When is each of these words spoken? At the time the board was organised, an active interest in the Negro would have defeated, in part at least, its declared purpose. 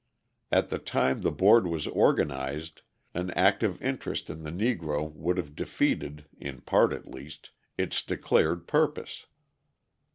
At 0.51 0.69
the 0.71 0.79
time 0.79 1.21
the 1.21 1.29
board 1.29 1.67
was 1.67 1.85
organised, 1.85 2.81
an 3.13 3.29
active 3.35 3.79
interest 3.83 4.31
in 4.31 4.41
the 4.41 4.49
Negro 4.49 5.11
would 5.13 5.37
have 5.37 5.55
defeated, 5.55 6.25
in 6.39 6.61
part 6.61 6.91
at 6.91 7.05
least, 7.07 7.51
its 7.77 8.01
declared 8.01 8.65
purpose. 8.65 9.27